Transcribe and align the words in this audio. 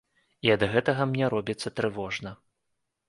І 0.47 0.51
ад 0.55 0.61
гэтага 0.71 1.07
мне 1.11 1.29
робіцца 1.35 1.73
трывожна. 1.81 2.31